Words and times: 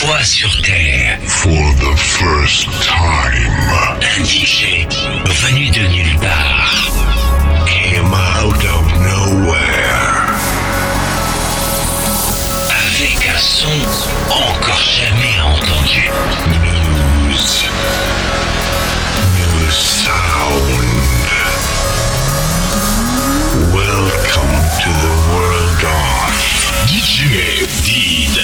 fois 0.00 0.22
sur 0.24 0.50
Terre. 0.62 1.18
For 1.26 1.50
the 1.50 1.94
first 1.96 2.68
time. 2.82 3.50
Un 4.00 4.24
DJ 4.24 4.86
venu 5.26 5.68
de 5.70 5.86
nulle 5.88 6.18
part. 6.20 6.90
Came 7.66 8.14
out 8.14 8.64
of 8.64 8.84
nowhere. 8.98 10.24
Avec 12.86 13.28
un 13.28 13.38
son 13.38 13.76
encore 14.30 14.82
jamais 14.82 15.38
entendu. 15.42 16.10
News. 17.28 17.68
New 19.36 19.70
sound. 19.70 20.80
Welcome 23.74 24.54
to 24.82 24.90
the 25.04 25.14
world 25.30 25.84
of 25.84 26.32
DJ 26.86 27.66
Did. 27.84 28.39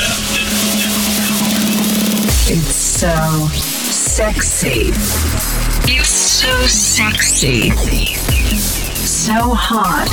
So 2.97 3.47
sexy. 3.53 4.89
It's 5.93 6.09
so 6.09 6.49
sexy. 6.67 7.71
So 9.05 9.53
hot. 9.53 10.09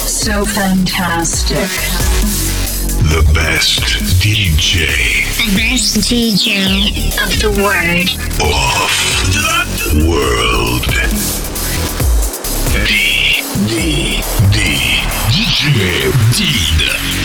So 0.00 0.44
fantastic. 0.44 1.68
the 3.10 3.28
best 3.34 3.82
DJ 4.22 4.86
The 5.36 5.56
best 5.56 5.96
DJ 6.08 7.10
of 7.20 7.30
the 7.42 7.50
world. 7.60 8.08
of 8.70 9.68
the 9.82 10.06
world. 10.08 10.84
D. 12.86 13.42
D. 13.66 14.22
D. 14.52 14.56
DJ 15.34 16.12
Did. 16.38 17.23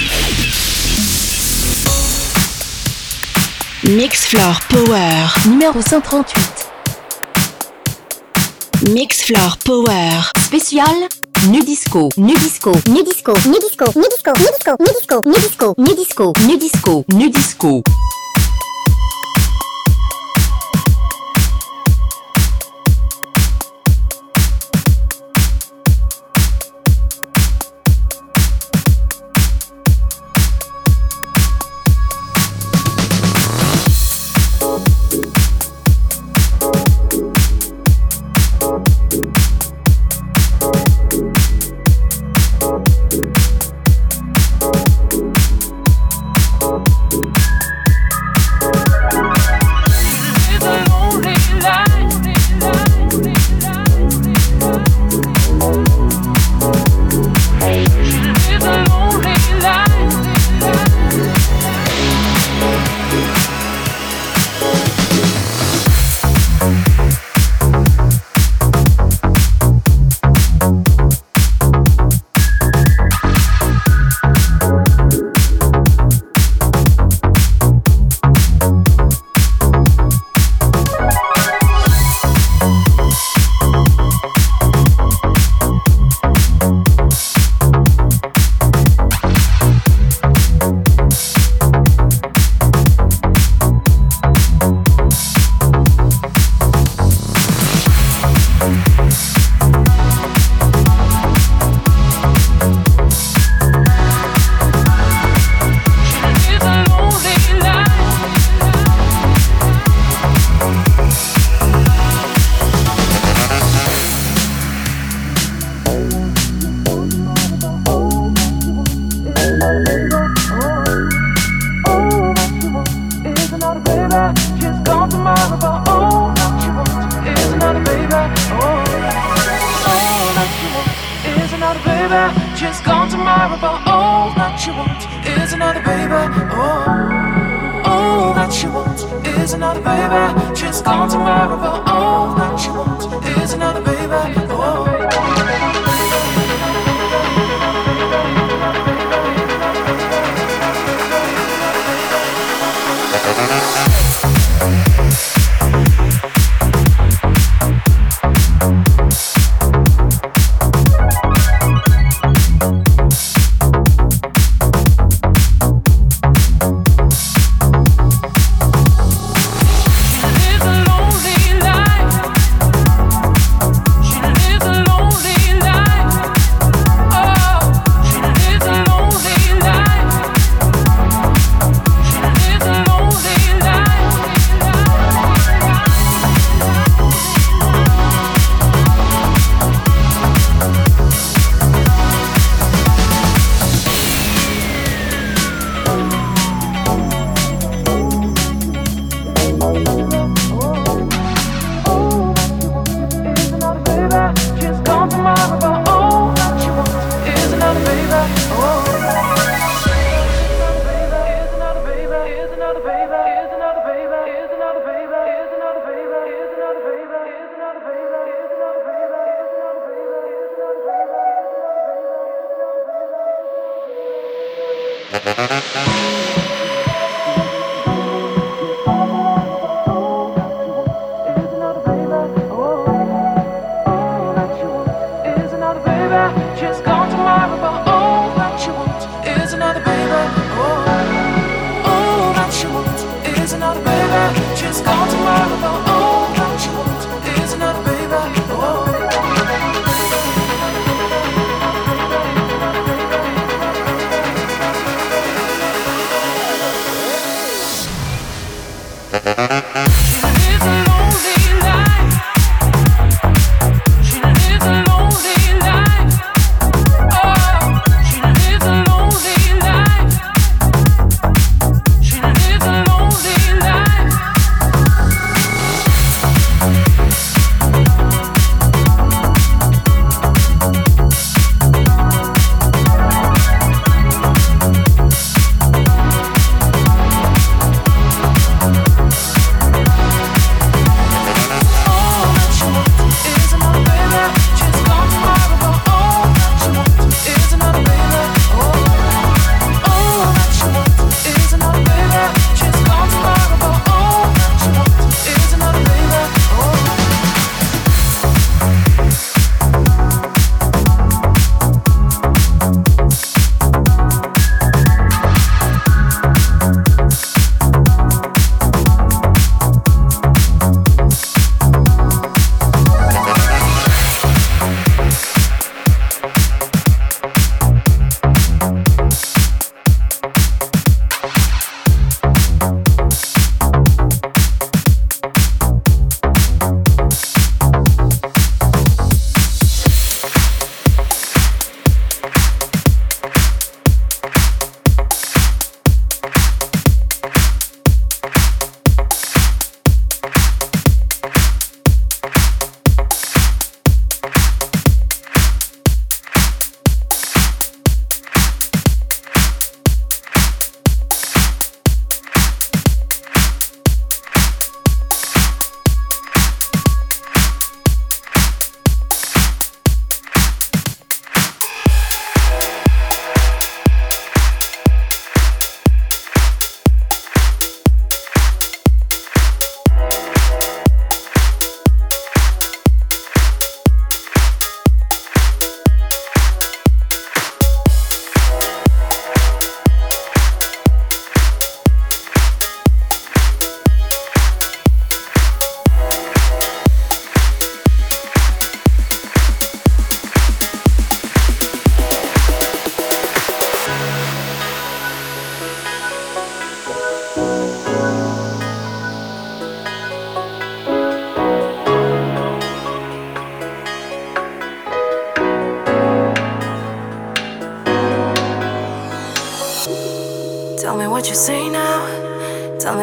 Mix 3.89 4.25
Floor 4.27 4.59
Power. 4.69 5.47
Numéro 5.47 5.81
138. 5.81 6.69
Mix 8.91 9.23
Floor 9.23 9.57
Power. 9.65 10.31
Spécial 10.37 10.85
Nudisco. 11.47 12.09
Nudisco. 12.15 12.71
Nudisco, 12.87 13.31
Nudisco, 13.47 13.83
Nudisco, 13.95 14.33
Nudisco, 14.35 14.73
Nudisco, 14.77 15.21
Nudisco. 15.25 15.73
Nudisco. 15.75 16.33
Nudisco. 16.45 17.05
Nudisco. 17.11 17.81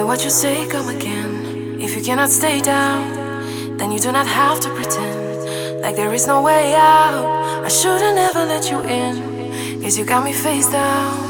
what 0.06 0.23
you 0.23 0.31
say, 0.31 0.69
come 0.69 0.88
again. 0.88 1.81
If 1.81 1.97
you 1.97 2.03
cannot 2.03 2.31
stay 2.31 2.61
down, 2.61 3.76
then 3.76 3.91
you 3.91 3.99
do 3.99 4.12
not 4.12 4.26
have 4.26 4.61
to 4.61 4.70
pretend 4.70 5.82
like 5.82 5.97
there 5.97 6.14
is 6.14 6.29
no 6.29 6.43
way 6.43 6.75
out. 6.76 7.26
I 7.64 7.69
should've 7.69 8.14
never 8.14 8.44
let 8.44 8.70
you 8.70 8.81
in, 8.82 9.82
cause 9.82 9.99
you 9.99 10.05
got 10.05 10.25
me 10.25 10.32
face 10.32 10.70
down. 10.70 11.25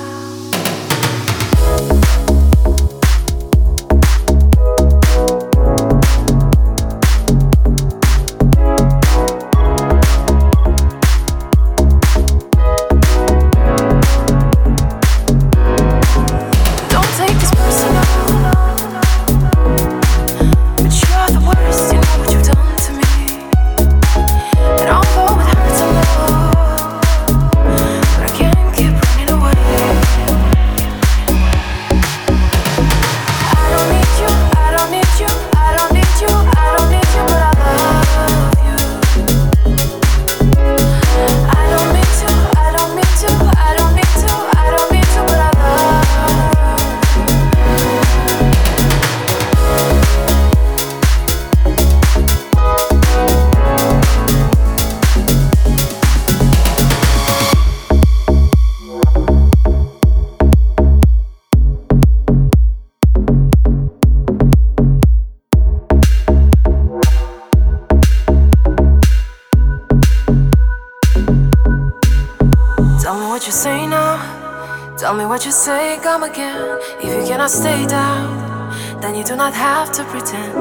not 79.46 79.55
have 79.55 79.93
to 79.93 80.03
pretend 80.06 80.55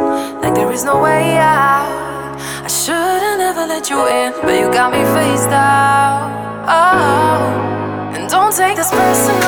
like 0.44 0.54
there 0.54 0.72
is 0.72 0.84
no 0.84 1.01
way 1.01 1.38
out. 1.38 2.38
I 2.63 2.68
shouldn't 2.68 3.42
ever 3.42 3.65
let 3.65 3.89
you 3.89 3.98
in, 4.06 4.32
but 4.44 4.54
you 4.60 4.68
got 4.72 4.92
me 4.92 5.01
faced 5.18 5.50
out. 5.50 6.30
Oh, 6.70 8.13
and 8.15 8.30
don't 8.30 8.54
take 8.56 8.75
this 8.75 8.92
personal, 8.92 9.42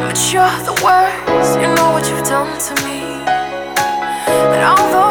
but 0.00 0.16
you're 0.32 0.56
the 0.64 0.76
worst. 0.82 1.60
You 1.60 1.68
know 1.76 1.88
what 1.92 2.08
you've 2.08 2.24
done 2.24 2.58
to 2.66 2.72
me, 2.86 3.00
and 4.54 4.62
although 4.72 5.09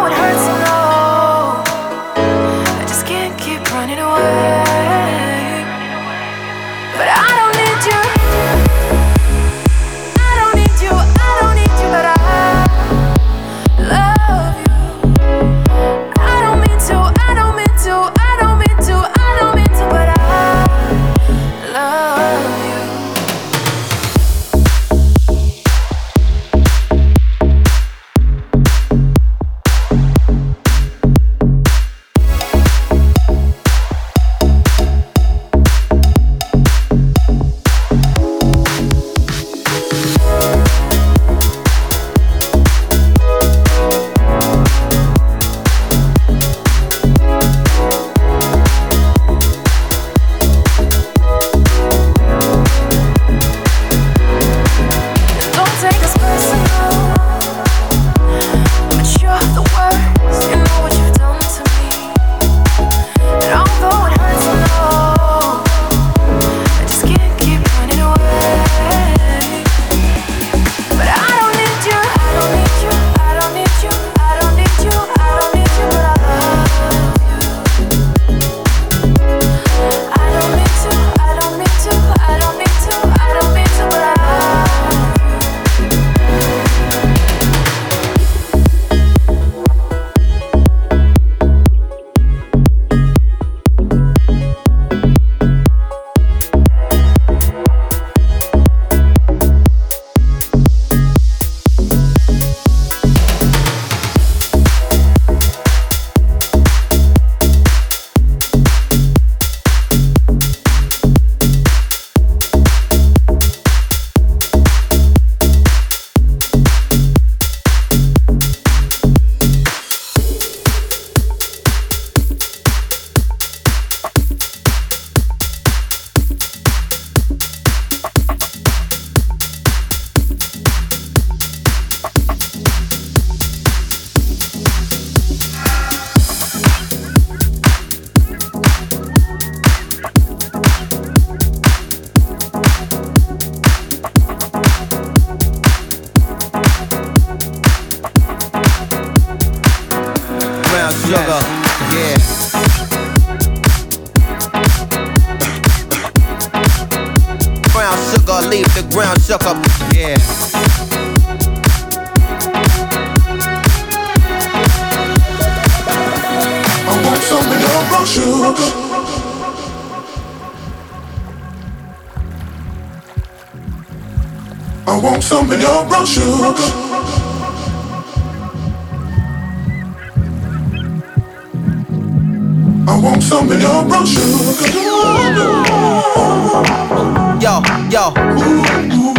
Yo. 187.92 188.14
Ooh, 188.16 188.62
ooh. 188.94 189.14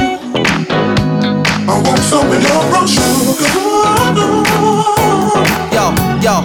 I 1.66 1.82
want 1.84 1.98
some 2.02 2.30
of 2.30 2.40
your 2.40 2.62
brown 2.70 2.86
sugar. 2.86 3.10
Yo, 5.74 5.84
yo. 6.22 6.42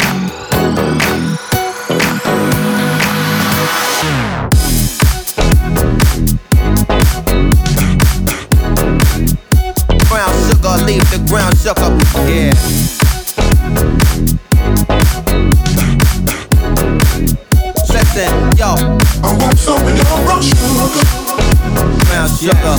Brown 10.09 10.33
sugar, 10.47 10.75
leave 10.83 11.07
the 11.11 11.19
ground 11.27 11.55
sugar. 11.59 11.91
Yeah. 12.27 12.74
Sugar. 22.45 22.77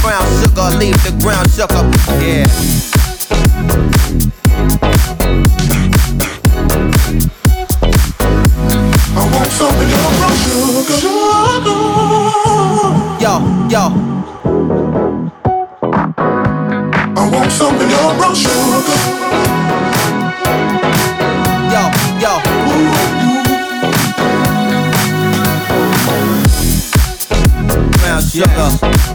Brown 0.00 0.26
sugar, 0.40 0.70
leave 0.78 1.02
the 1.02 1.16
ground 1.20 1.58
up. 1.58 1.70
Yeah. 2.22 2.77
Brown 28.46 29.07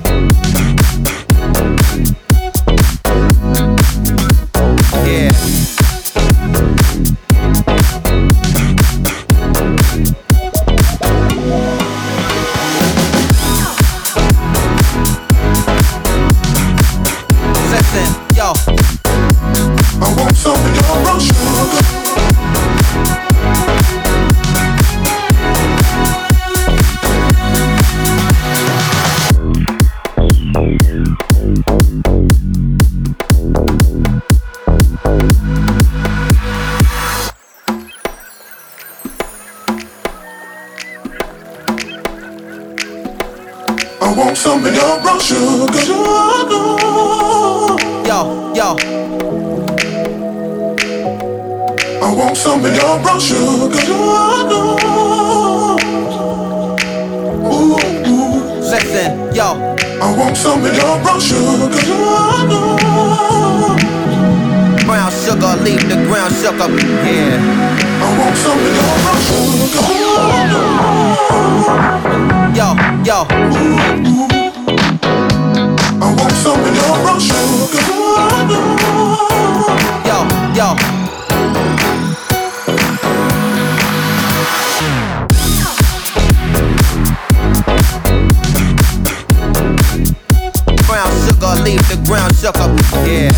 leave 91.64 91.88
the 91.88 91.96
ground 92.06 92.36
shook 92.36 92.58
up. 92.58 92.72
Yeah. 93.08 93.32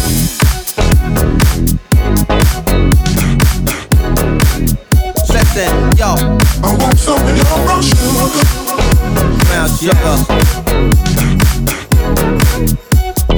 Listen, 5.29 5.74
yo. 5.98 6.15
I 6.63 6.75
want 6.79 6.98
some 6.98 7.22
of 7.22 7.38
your 7.38 7.46
brown 7.65 7.84
sugar. 7.84 8.27
Brown 9.46 9.70
sugar. 9.77 10.17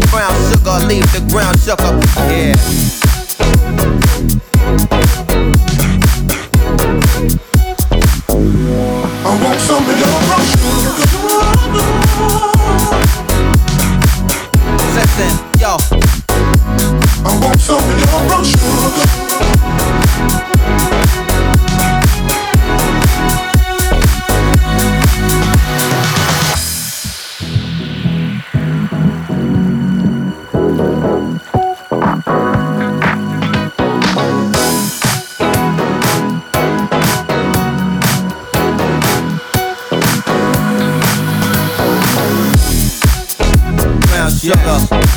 Brown 0.09 0.35
sugar, 0.49 0.77
leave 0.87 1.07
the 1.11 1.21
ground 1.29 1.59
shook 1.59 1.81
up. 1.81 2.01
Yeah. 2.29 2.55
Listen, 14.97 15.56
Brown 44.55 45.16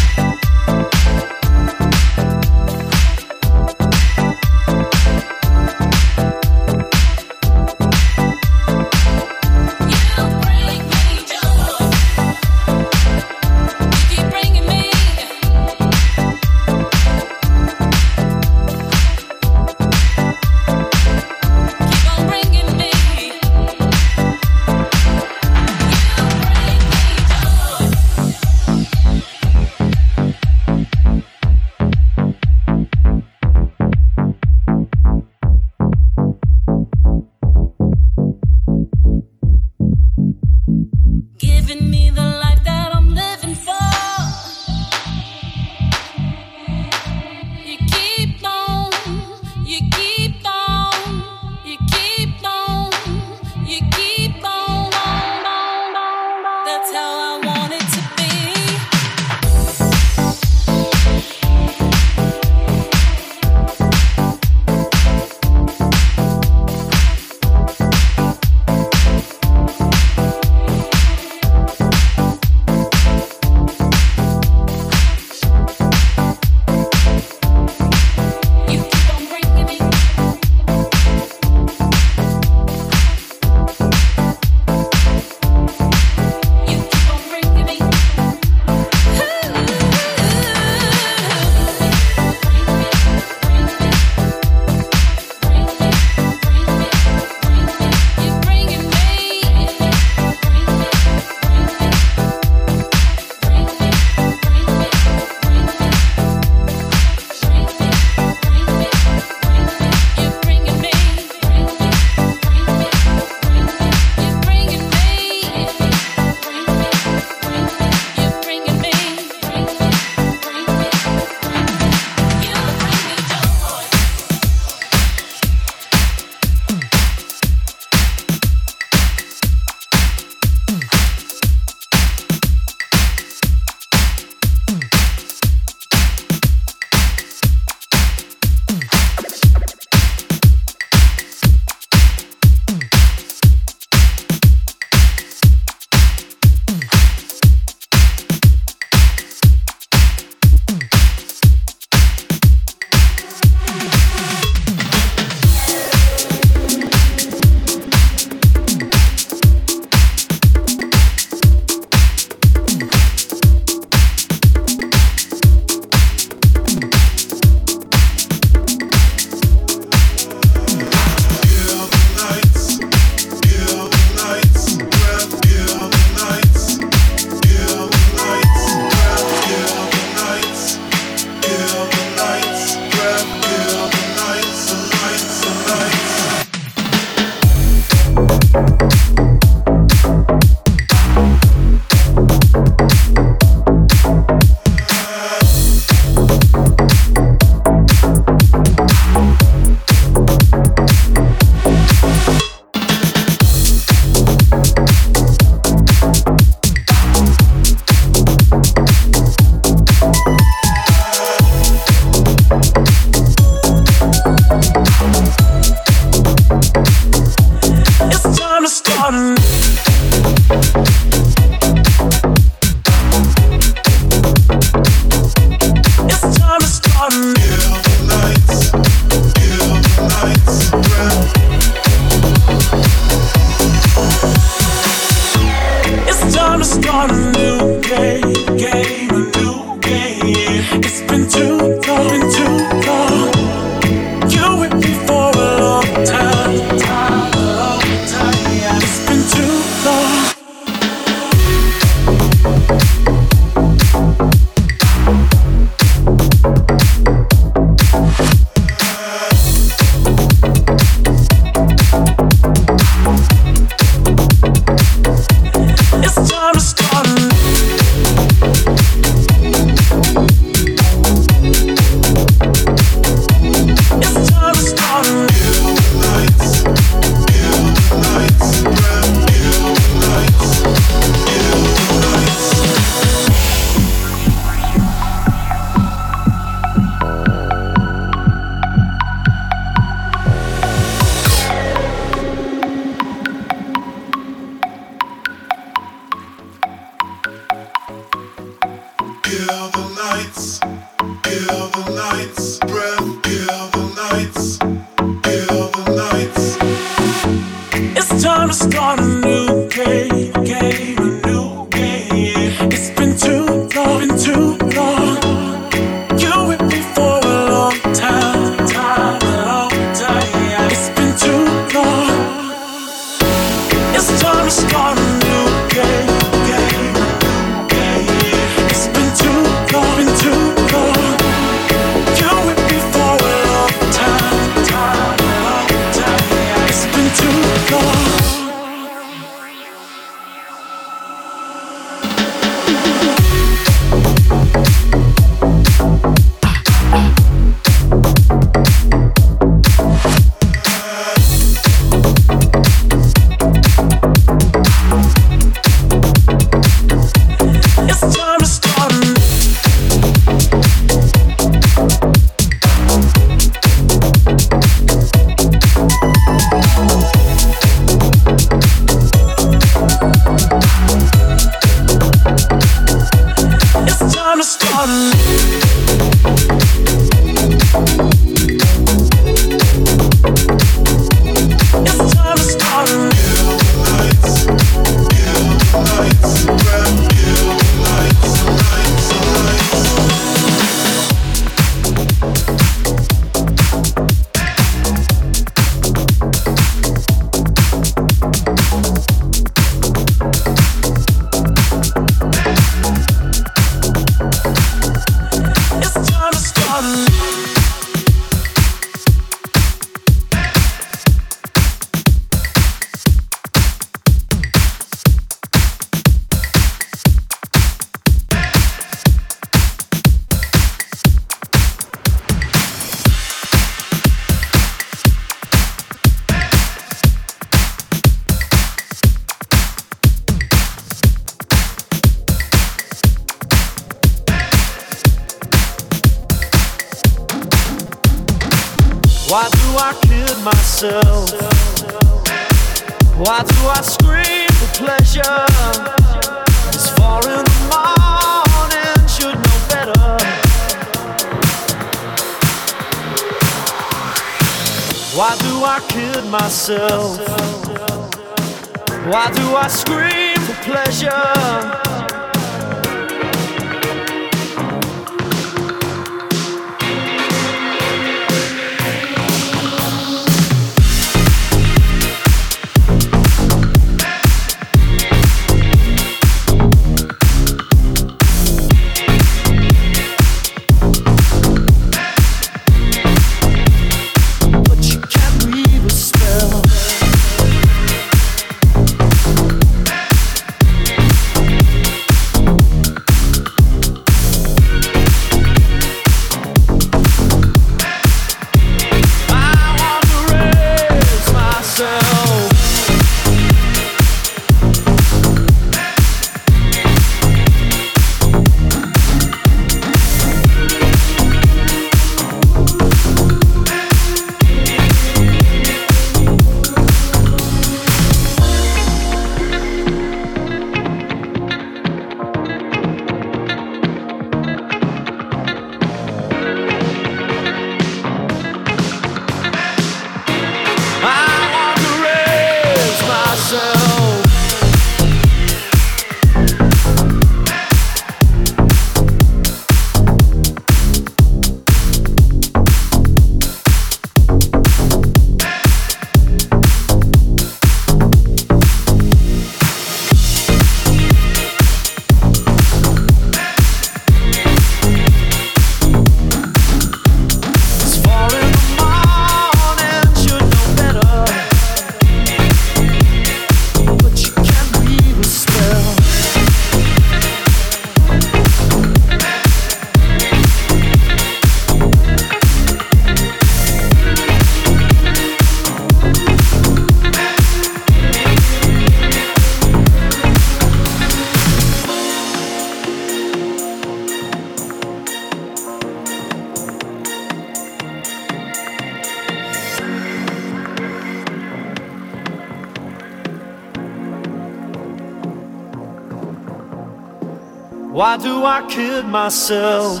Why 598.00 598.16
do 598.16 598.46
I 598.46 598.62
kid 598.66 599.04
myself? 599.04 600.00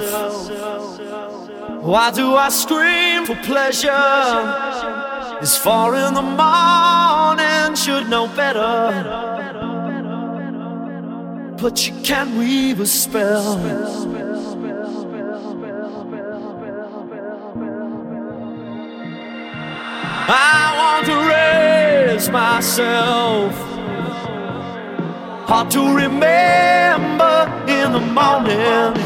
Why 1.82 2.10
do 2.10 2.34
I 2.34 2.48
scream 2.48 3.26
for 3.26 3.36
pleasure? 3.44 3.90
It's 5.42 5.58
far 5.58 5.94
in 5.94 6.14
the 6.14 6.22
morning, 6.22 7.76
should 7.76 8.08
know 8.08 8.26
better. 8.28 8.70
but 11.60 11.86
you 11.86 11.92
can't 12.02 12.34
weave 12.38 12.80
a 12.80 12.86
spell. 12.86 13.58
I 20.26 20.64
want 20.80 21.04
to 21.04 21.16
raise 21.34 22.30
myself. 22.30 23.52
Hard 25.46 25.70
to 25.72 25.94
remember 25.94 26.20
in 26.20 26.70
the 26.70 26.79
morning. 28.12 28.99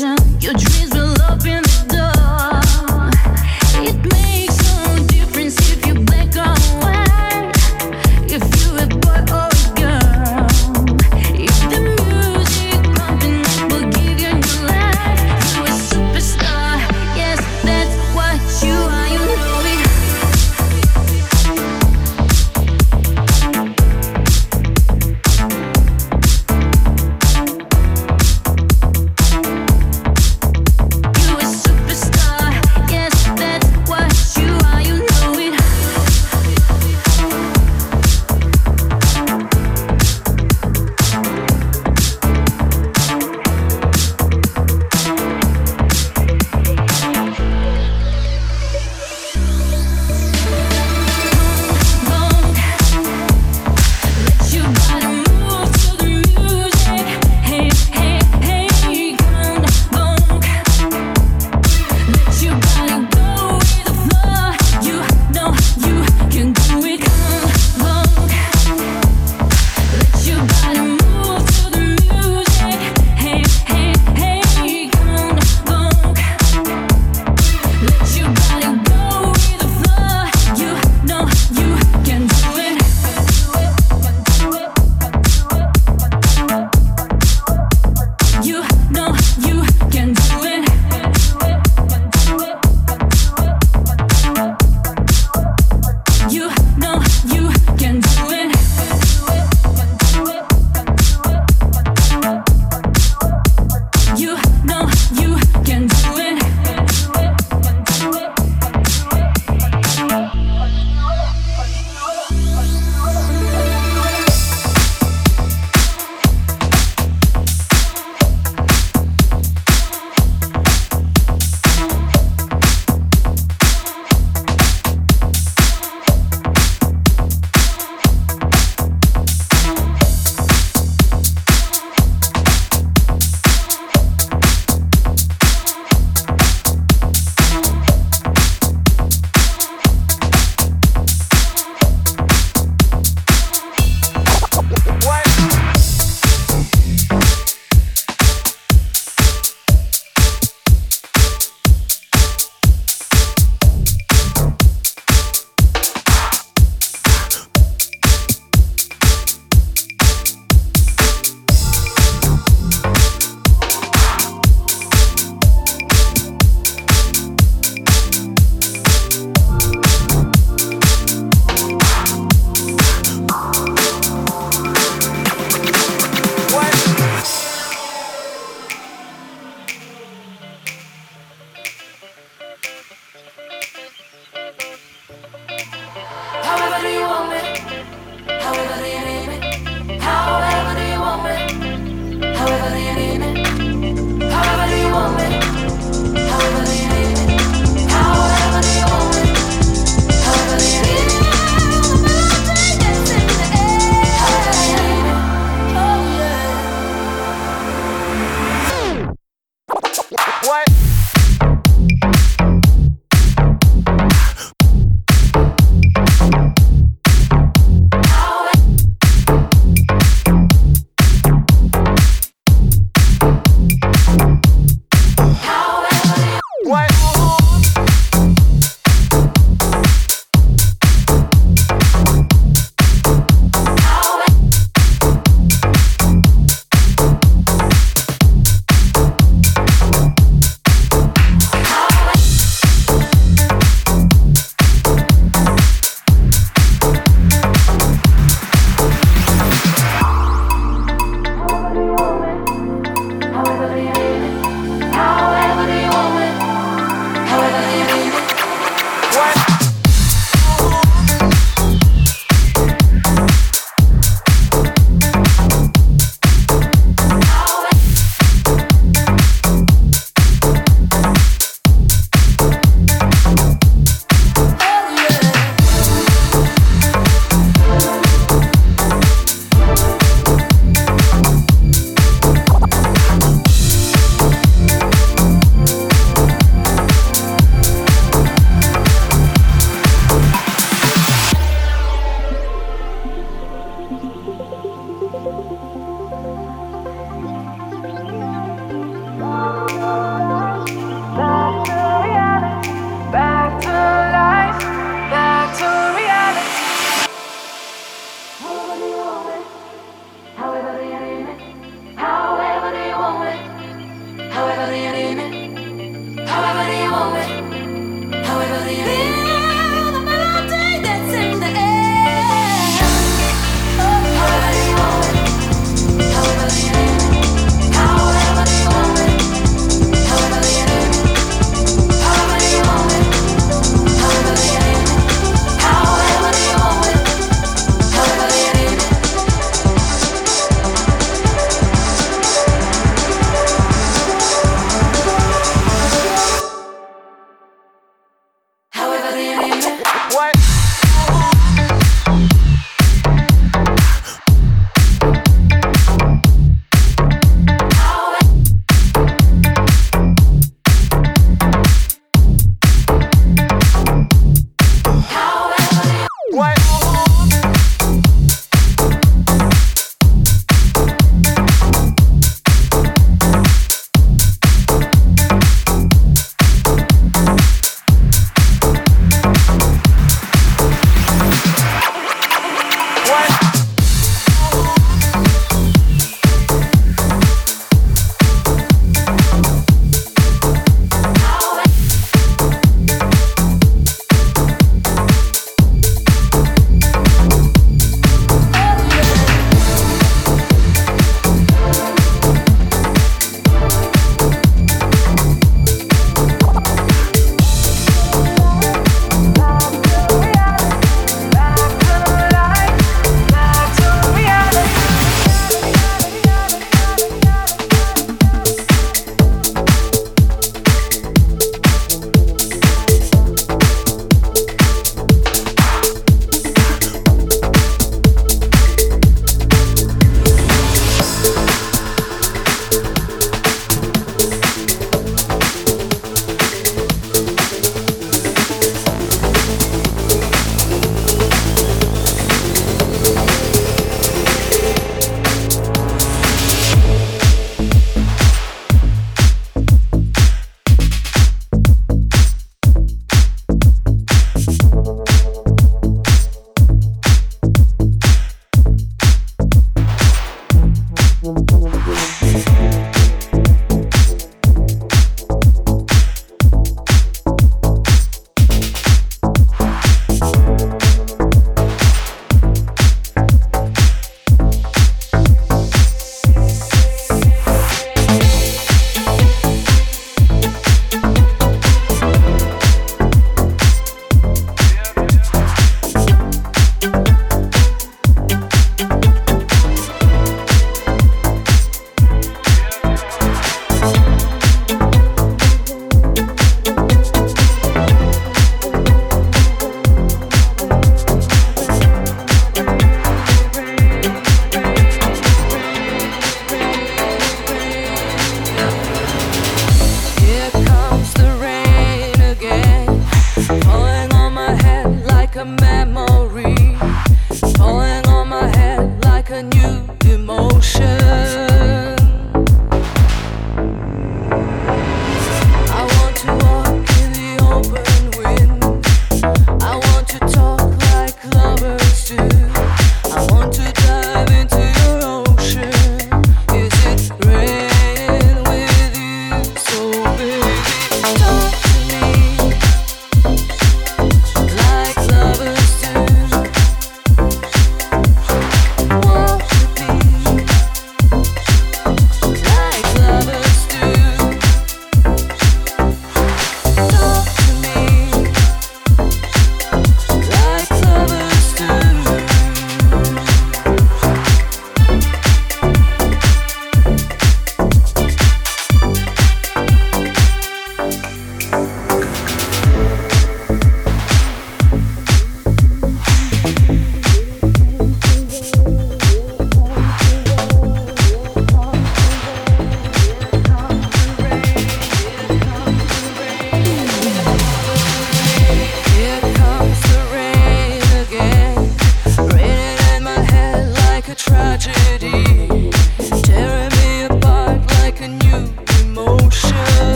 Your 0.00 0.54
dreams 0.54 0.89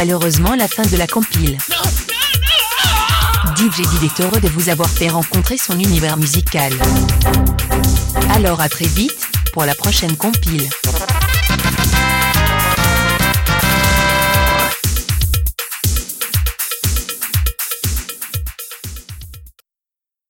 malheureusement 0.00 0.54
la 0.54 0.66
fin 0.66 0.82
de 0.84 0.96
la 0.96 1.06
compile. 1.06 1.58
DJ 3.54 3.82
Did 3.82 4.04
est 4.04 4.20
heureux 4.22 4.40
de 4.40 4.48
vous 4.48 4.70
avoir 4.70 4.88
fait 4.88 5.10
rencontrer 5.10 5.58
son 5.58 5.78
univers 5.78 6.16
musical. 6.16 6.72
Alors 8.34 8.62
à 8.62 8.70
très 8.70 8.86
vite 8.86 9.28
pour 9.52 9.66
la 9.66 9.74
prochaine 9.74 10.16
compile. 10.16 10.70